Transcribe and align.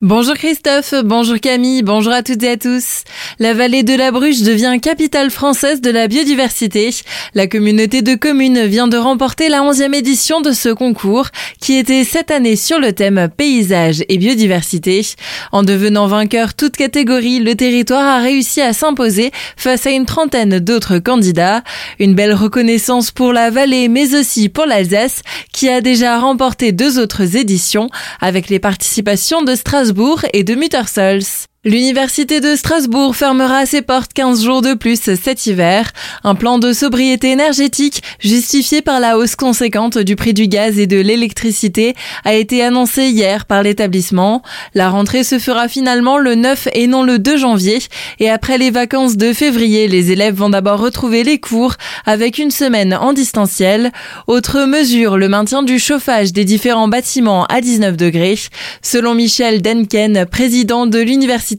Bonjour 0.00 0.34
Christophe, 0.34 0.94
bonjour 1.04 1.40
Camille, 1.40 1.82
bonjour 1.82 2.12
à 2.12 2.22
toutes 2.22 2.44
et 2.44 2.50
à 2.50 2.56
tous. 2.56 3.02
La 3.40 3.52
vallée 3.52 3.82
de 3.82 3.94
la 3.94 4.12
Bruche 4.12 4.42
devient 4.42 4.78
capitale 4.80 5.28
française 5.28 5.80
de 5.80 5.90
la 5.90 6.06
biodiversité. 6.06 6.90
La 7.34 7.48
communauté 7.48 8.00
de 8.00 8.14
communes 8.14 8.64
vient 8.64 8.86
de 8.86 8.96
remporter 8.96 9.48
la 9.48 9.64
onzième 9.64 9.94
édition 9.94 10.40
de 10.40 10.52
ce 10.52 10.68
concours 10.68 11.30
qui 11.60 11.74
était 11.74 12.04
cette 12.04 12.30
année 12.30 12.54
sur 12.54 12.78
le 12.78 12.92
thème 12.92 13.28
paysage 13.36 14.04
et 14.08 14.18
biodiversité. 14.18 15.04
En 15.50 15.64
devenant 15.64 16.06
vainqueur 16.06 16.54
toute 16.54 16.76
catégorie, 16.76 17.40
le 17.40 17.56
territoire 17.56 18.06
a 18.06 18.20
réussi 18.20 18.60
à 18.60 18.72
s'imposer 18.72 19.32
face 19.56 19.84
à 19.84 19.90
une 19.90 20.06
trentaine 20.06 20.60
d'autres 20.60 21.00
candidats. 21.00 21.64
Une 21.98 22.14
belle 22.14 22.34
reconnaissance 22.34 23.10
pour 23.10 23.32
la 23.32 23.50
vallée 23.50 23.88
mais 23.88 24.14
aussi 24.14 24.48
pour 24.48 24.66
l'Alsace 24.66 25.22
qui 25.52 25.68
a 25.68 25.80
déjà 25.80 26.20
remporté 26.20 26.70
deux 26.70 27.00
autres 27.00 27.34
éditions 27.36 27.90
avec 28.20 28.48
les 28.48 28.60
participations 28.60 29.42
de 29.42 29.56
Strasbourg 29.56 29.87
et 30.32 30.44
de 30.44 30.54
Muttersols. 30.54 31.46
L'université 31.64 32.40
de 32.40 32.54
Strasbourg 32.54 33.16
fermera 33.16 33.66
ses 33.66 33.82
portes 33.82 34.12
15 34.12 34.44
jours 34.44 34.62
de 34.62 34.74
plus 34.74 35.00
cet 35.20 35.46
hiver. 35.46 35.90
Un 36.22 36.36
plan 36.36 36.60
de 36.60 36.72
sobriété 36.72 37.32
énergétique 37.32 38.00
justifié 38.20 38.80
par 38.80 39.00
la 39.00 39.18
hausse 39.18 39.34
conséquente 39.34 39.98
du 39.98 40.14
prix 40.14 40.34
du 40.34 40.46
gaz 40.46 40.78
et 40.78 40.86
de 40.86 41.00
l'électricité 41.00 41.96
a 42.24 42.34
été 42.34 42.62
annoncé 42.62 43.08
hier 43.08 43.44
par 43.44 43.64
l'établissement. 43.64 44.42
La 44.74 44.88
rentrée 44.88 45.24
se 45.24 45.40
fera 45.40 45.66
finalement 45.66 46.16
le 46.16 46.36
9 46.36 46.68
et 46.74 46.86
non 46.86 47.02
le 47.02 47.18
2 47.18 47.36
janvier 47.36 47.80
et 48.20 48.30
après 48.30 48.56
les 48.56 48.70
vacances 48.70 49.16
de 49.16 49.32
février, 49.32 49.88
les 49.88 50.12
élèves 50.12 50.36
vont 50.36 50.50
d'abord 50.50 50.78
retrouver 50.78 51.24
les 51.24 51.40
cours 51.40 51.74
avec 52.06 52.38
une 52.38 52.52
semaine 52.52 52.94
en 52.94 53.12
distanciel. 53.12 53.90
Autre 54.28 54.64
mesure, 54.64 55.16
le 55.16 55.28
maintien 55.28 55.64
du 55.64 55.80
chauffage 55.80 56.32
des 56.32 56.44
différents 56.44 56.86
bâtiments 56.86 57.46
à 57.46 57.60
19 57.60 57.96
degrés. 57.96 58.38
Selon 58.80 59.14
Michel 59.14 59.60
Denken, 59.60 60.24
président 60.24 60.86
de 60.86 61.00
l'université 61.00 61.57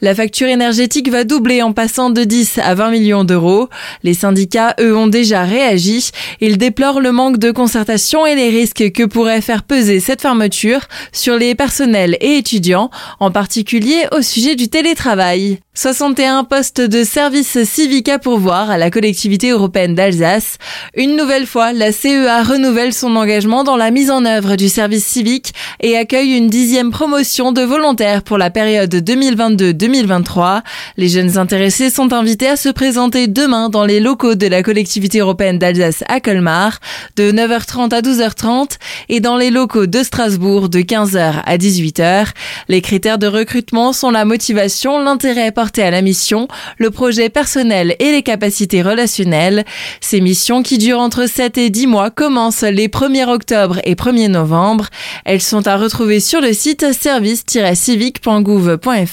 la 0.00 0.14
facture 0.14 0.48
énergétique 0.48 1.10
va 1.10 1.24
doubler 1.24 1.62
en 1.62 1.72
passant 1.72 2.10
de 2.10 2.24
10 2.24 2.58
à 2.62 2.74
20 2.74 2.90
millions 2.90 3.24
d'euros. 3.24 3.68
Les 4.02 4.14
syndicats, 4.14 4.74
eux, 4.80 4.96
ont 4.96 5.06
déjà 5.06 5.44
réagi. 5.44 6.10
Ils 6.40 6.58
déplorent 6.58 7.00
le 7.00 7.12
manque 7.12 7.38
de 7.38 7.50
concertation 7.50 8.26
et 8.26 8.34
les 8.34 8.50
risques 8.50 8.92
que 8.92 9.04
pourrait 9.04 9.40
faire 9.40 9.62
peser 9.62 10.00
cette 10.00 10.22
fermeture 10.22 10.80
sur 11.12 11.36
les 11.36 11.54
personnels 11.54 12.16
et 12.20 12.36
étudiants, 12.36 12.90
en 13.20 13.30
particulier 13.30 14.06
au 14.12 14.22
sujet 14.22 14.54
du 14.54 14.68
télétravail. 14.68 15.58
61 15.74 16.44
postes 16.44 16.82
de 16.82 17.02
service 17.02 17.64
civique 17.64 18.10
à 18.10 18.18
pourvoir 18.18 18.70
à 18.70 18.76
la 18.76 18.90
collectivité 18.90 19.48
européenne 19.48 19.94
d'Alsace. 19.94 20.58
Une 20.94 21.16
nouvelle 21.16 21.46
fois, 21.46 21.72
la 21.72 21.92
CEA 21.92 22.42
renouvelle 22.42 22.92
son 22.92 23.16
engagement 23.16 23.64
dans 23.64 23.78
la 23.78 23.90
mise 23.90 24.10
en 24.10 24.26
œuvre 24.26 24.56
du 24.56 24.68
service 24.68 25.06
civique 25.06 25.54
et 25.80 25.96
accueille 25.96 26.36
une 26.36 26.48
dixième 26.48 26.90
promotion 26.90 27.52
de 27.52 27.62
volontaires 27.62 28.22
pour 28.22 28.36
la 28.36 28.50
période 28.50 28.94
2022-2023. 29.22 30.62
Les 30.96 31.08
jeunes 31.08 31.38
intéressés 31.38 31.90
sont 31.90 32.12
invités 32.12 32.48
à 32.48 32.56
se 32.56 32.68
présenter 32.68 33.28
demain 33.28 33.68
dans 33.68 33.84
les 33.84 34.00
locaux 34.00 34.34
de 34.34 34.48
la 34.48 34.64
collectivité 34.64 35.20
européenne 35.20 35.58
d'Alsace 35.58 36.02
à 36.08 36.18
Colmar 36.20 36.80
de 37.16 37.30
9h30 37.30 37.94
à 37.94 38.00
12h30 38.00 38.78
et 39.08 39.20
dans 39.20 39.36
les 39.36 39.50
locaux 39.50 39.86
de 39.86 40.02
Strasbourg 40.02 40.68
de 40.68 40.80
15h 40.80 41.42
à 41.44 41.56
18h. 41.56 42.26
Les 42.68 42.80
critères 42.80 43.18
de 43.18 43.28
recrutement 43.28 43.92
sont 43.92 44.10
la 44.10 44.24
motivation, 44.24 44.98
l'intérêt 44.98 45.52
à 45.78 45.90
la 45.90 46.02
mission, 46.02 46.48
le 46.78 46.90
projet 46.90 47.28
personnel 47.28 47.94
et 48.00 48.10
les 48.10 48.22
capacités 48.22 48.82
relationnelles. 48.82 49.64
Ces 50.00 50.20
missions 50.20 50.64
qui 50.64 50.78
durent 50.78 50.98
entre 50.98 51.28
7 51.28 51.58
et 51.58 51.70
10 51.70 51.86
mois 51.86 52.10
commencent 52.10 52.62
les 52.62 52.88
1er 52.88 53.28
octobre 53.28 53.78
et 53.84 53.94
1er 53.94 54.26
novembre. 54.28 54.88
Elles 55.24 55.40
sont 55.40 55.68
à 55.68 55.76
retrouver 55.76 56.18
sur 56.18 56.40
le 56.40 56.52
site 56.52 56.92
service-civique.gouv.fr 56.92 59.11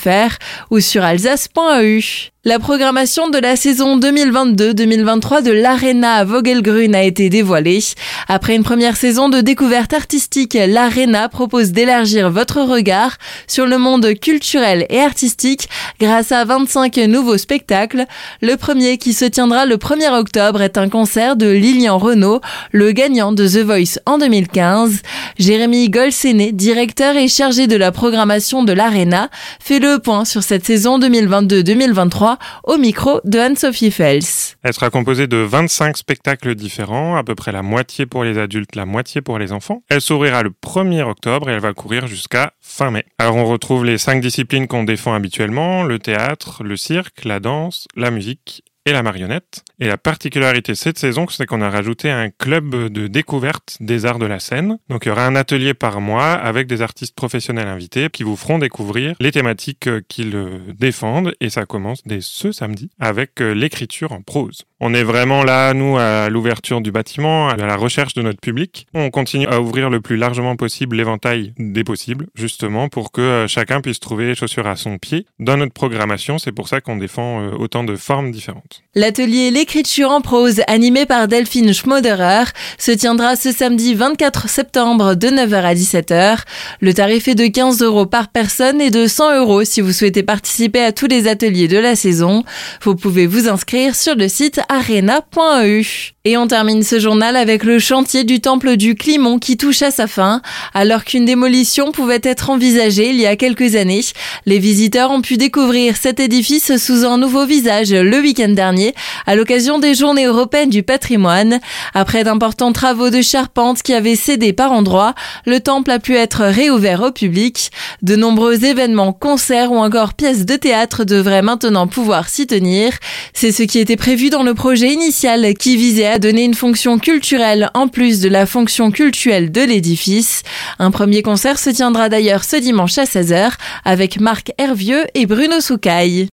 ou 0.69 0.79
sur 0.79 1.03
alsace.eu. 1.03 2.31
La 2.45 2.57
programmation 2.57 3.29
de 3.29 3.37
la 3.37 3.57
saison 3.57 3.99
2022-2023 3.99 5.43
de 5.43 5.51
l'Arena 5.51 6.13
à 6.13 6.23
Vogelgrün 6.23 6.93
a 6.93 7.03
été 7.03 7.27
dévoilée. 7.27 7.83
Après 8.29 8.55
une 8.55 8.63
première 8.63 8.95
saison 8.95 9.27
de 9.27 9.41
découverte 9.41 9.91
artistique, 9.91 10.57
l'Arena 10.57 11.27
propose 11.27 11.73
d'élargir 11.73 12.31
votre 12.31 12.61
regard 12.61 13.17
sur 13.45 13.65
le 13.65 13.77
monde 13.77 14.13
culturel 14.21 14.85
et 14.89 15.01
artistique 15.01 15.67
grâce 15.99 16.31
à 16.31 16.45
25 16.45 16.95
nouveaux 17.09 17.37
spectacles. 17.37 18.05
Le 18.41 18.55
premier 18.55 18.97
qui 18.97 19.11
se 19.11 19.25
tiendra 19.25 19.65
le 19.65 19.75
1er 19.75 20.17
octobre 20.17 20.61
est 20.61 20.77
un 20.77 20.87
concert 20.87 21.35
de 21.35 21.49
Lilian 21.49 21.97
Renault, 21.97 22.39
le 22.71 22.93
gagnant 22.93 23.33
de 23.33 23.45
The 23.45 23.65
Voice 23.65 23.99
en 24.05 24.17
2015. 24.17 25.01
Jérémy 25.37 25.89
Golsené, 25.89 26.53
directeur 26.53 27.17
et 27.17 27.27
chargé 27.27 27.67
de 27.67 27.75
la 27.75 27.91
programmation 27.91 28.63
de 28.63 28.71
l'Arena, 28.71 29.29
fait 29.59 29.79
le 29.79 29.99
point 29.99 30.23
sur 30.23 30.43
cette 30.43 30.65
saison 30.65 30.99
2022-2023 30.99 32.28
au 32.63 32.77
micro 32.77 33.21
de 33.23 33.39
Anne-Sophie 33.39 33.91
Fels. 33.91 34.55
Elle 34.63 34.73
sera 34.73 34.89
composée 34.89 35.27
de 35.27 35.37
25 35.37 35.97
spectacles 35.97 36.55
différents, 36.55 37.15
à 37.15 37.23
peu 37.23 37.35
près 37.35 37.51
la 37.51 37.61
moitié 37.61 38.05
pour 38.05 38.23
les 38.23 38.37
adultes, 38.37 38.75
la 38.75 38.85
moitié 38.85 39.21
pour 39.21 39.39
les 39.39 39.51
enfants. 39.51 39.83
Elle 39.89 40.01
s'ouvrira 40.01 40.43
le 40.43 40.51
1er 40.51 41.03
octobre 41.03 41.49
et 41.49 41.53
elle 41.53 41.59
va 41.59 41.73
courir 41.73 42.07
jusqu'à 42.07 42.53
fin 42.61 42.91
mai. 42.91 43.05
Alors 43.17 43.35
on 43.35 43.45
retrouve 43.45 43.85
les 43.85 43.97
cinq 43.97 44.21
disciplines 44.21 44.67
qu'on 44.67 44.83
défend 44.83 45.13
habituellement, 45.13 45.83
le 45.83 45.99
théâtre, 45.99 46.63
le 46.63 46.77
cirque, 46.77 47.25
la 47.25 47.39
danse, 47.39 47.87
la 47.95 48.11
musique 48.11 48.63
et 48.85 48.91
la 48.91 49.03
marionnette. 49.03 49.63
Et 49.79 49.87
la 49.87 49.97
particularité 49.97 50.75
cette 50.75 50.97
saison, 50.97 51.27
c'est 51.27 51.45
qu'on 51.45 51.61
a 51.61 51.69
rajouté 51.69 52.09
un 52.09 52.29
club 52.29 52.91
de 52.91 53.07
découverte 53.07 53.77
des 53.79 54.05
arts 54.05 54.19
de 54.19 54.25
la 54.25 54.39
scène. 54.39 54.77
Donc 54.89 55.05
il 55.05 55.09
y 55.09 55.11
aura 55.11 55.25
un 55.25 55.35
atelier 55.35 55.73
par 55.73 56.01
mois 56.01 56.31
avec 56.31 56.67
des 56.67 56.81
artistes 56.81 57.15
professionnels 57.15 57.67
invités 57.67 58.09
qui 58.09 58.23
vous 58.23 58.35
feront 58.35 58.59
découvrir 58.59 59.15
les 59.19 59.31
thématiques 59.31 59.89
qu'ils 60.07 60.37
défendent. 60.77 61.33
Et 61.39 61.49
ça 61.49 61.65
commence 61.65 62.03
dès 62.05 62.21
ce 62.21 62.51
samedi 62.51 62.89
avec 62.99 63.39
l'écriture 63.39 64.11
en 64.11 64.21
prose. 64.21 64.65
On 64.81 64.93
est 64.93 65.03
vraiment 65.03 65.43
là, 65.43 65.73
nous, 65.73 65.97
à 65.97 66.29
l'ouverture 66.29 66.79
du 66.79 66.89
bâtiment, 66.89 67.49
à 67.49 67.57
la 67.57 67.75
recherche 67.75 68.13
de 68.13 68.21
notre 68.21 68.39
public. 68.39 68.87
On 68.93 69.09
continue 69.09 69.45
à 69.45 69.59
ouvrir 69.59 69.89
le 69.89 69.99
plus 69.99 70.15
largement 70.15 70.55
possible 70.55 70.95
l'éventail 70.95 71.53
des 71.57 71.83
possibles, 71.83 72.27
justement, 72.33 72.87
pour 72.87 73.11
que 73.11 73.45
chacun 73.49 73.81
puisse 73.81 73.99
trouver 73.99 74.27
les 74.27 74.35
chaussures 74.35 74.67
à 74.67 74.77
son 74.77 74.97
pied. 74.97 75.25
Dans 75.37 75.57
notre 75.57 75.73
programmation, 75.73 76.37
c'est 76.37 76.53
pour 76.53 76.69
ça 76.69 76.79
qu'on 76.79 76.95
défend 76.95 77.41
euh, 77.41 77.51
autant 77.59 77.83
de 77.83 77.97
formes 77.97 78.31
différentes. 78.31 78.81
L'atelier 78.95 79.51
L'écriture 79.51 80.11
en 80.11 80.21
prose, 80.21 80.61
animé 80.67 81.05
par 81.05 81.27
Delphine 81.27 81.73
Schmoderer, 81.73 82.45
se 82.77 82.91
tiendra 82.91 83.35
ce 83.35 83.51
samedi 83.51 83.95
24 83.95 84.47
septembre 84.47 85.15
de 85.15 85.27
9h 85.27 85.55
à 85.55 85.73
17h. 85.73 86.37
Le 86.79 86.93
tarif 86.93 87.27
est 87.27 87.35
de 87.35 87.47
15 87.47 87.81
euros 87.81 88.05
par 88.05 88.29
personne 88.29 88.79
et 88.79 88.91
de 88.91 89.07
100 89.07 89.39
euros 89.39 89.65
si 89.65 89.81
vous 89.81 89.91
souhaitez 89.91 90.23
participer 90.23 90.79
à 90.79 90.93
tous 90.93 91.07
les 91.07 91.27
ateliers 91.27 91.67
de 91.67 91.77
la 91.77 91.97
saison. 91.97 92.45
Vous 92.81 92.95
pouvez 92.95 93.27
vous 93.27 93.49
inscrire 93.49 93.93
sur 93.93 94.15
le 94.15 94.29
site 94.29 94.61
arena.eu. 94.69 96.13
Et 96.25 96.37
on 96.37 96.47
termine 96.47 96.83
ce 96.83 96.99
journal 96.99 97.35
avec 97.35 97.63
le 97.63 97.79
chantier 97.79 98.23
du 98.23 98.39
temple 98.39 98.77
du 98.77 98.93
Climont 98.93 99.39
qui 99.39 99.57
touche 99.57 99.81
à 99.81 99.89
sa 99.89 100.05
fin. 100.05 100.43
Alors 100.75 101.05
qu'une 101.05 101.25
démolition 101.25 101.91
pouvait 101.91 102.19
être 102.21 102.51
envisagée 102.51 103.09
il 103.09 103.15
y 103.15 103.25
a 103.25 103.35
quelques 103.35 103.75
années, 103.75 104.05
les 104.45 104.59
visiteurs 104.59 105.09
ont 105.09 105.21
pu 105.21 105.37
découvrir 105.37 105.97
cet 105.97 106.19
édifice 106.19 106.77
sous 106.77 107.03
un 107.03 107.17
nouveau 107.17 107.47
visage 107.47 107.91
le 107.91 108.19
week-end 108.19 108.49
dernier 108.49 108.93
à 109.25 109.35
l'occasion 109.35 109.79
des 109.79 109.95
journées 109.95 110.25
européennes 110.25 110.69
du 110.69 110.83
patrimoine. 110.83 111.59
Après 111.95 112.23
d'importants 112.23 112.73
travaux 112.73 113.09
de 113.09 113.23
charpente 113.23 113.81
qui 113.81 113.95
avaient 113.95 114.15
cédé 114.15 114.53
par 114.53 114.71
endroits, 114.71 115.15
le 115.47 115.61
temple 115.61 115.89
a 115.89 115.97
pu 115.97 116.15
être 116.15 116.43
réouvert 116.43 117.01
au 117.01 117.11
public. 117.11 117.71
De 118.03 118.15
nombreux 118.15 118.65
événements, 118.65 119.13
concerts 119.13 119.71
ou 119.71 119.77
encore 119.77 120.13
pièces 120.13 120.45
de 120.45 120.57
théâtre 120.57 121.05
devraient 121.05 121.41
maintenant 121.41 121.87
pouvoir 121.87 122.29
s'y 122.29 122.45
tenir. 122.45 122.91
C'est 123.33 123.51
ce 123.51 123.63
qui 123.63 123.79
était 123.79 123.95
prévu 123.95 124.29
dans 124.29 124.43
le 124.43 124.53
projet 124.59 124.91
initial 124.91 125.53
qui 125.53 125.77
visait 125.77 126.05
à 126.05 126.19
donner 126.19 126.43
une 126.43 126.53
fonction 126.53 126.99
culturelle 126.99 127.69
en 127.75 127.87
plus 127.87 128.19
de 128.19 128.27
la 128.27 128.45
fonction 128.45 128.91
cultuelle 128.91 129.53
de 129.53 129.61
l'édifice. 129.61 130.43
Un 130.79 130.91
premier 130.91 131.21
concert 131.21 131.57
se 131.57 131.69
tiendra 131.69 132.09
d'ailleurs 132.09 132.43
ce 132.43 132.57
dimanche 132.57 132.97
à 132.97 133.05
16h 133.05 133.53
avec 133.85 134.19
Marc 134.19 134.51
Hervieux 134.57 135.05
et 135.15 135.25
Bruno 135.27 135.61
Soucaille. 135.61 136.27